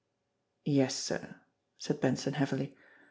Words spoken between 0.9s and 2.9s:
sir," said Benson heavily.